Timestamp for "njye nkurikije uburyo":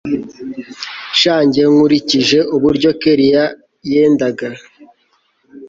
1.45-2.89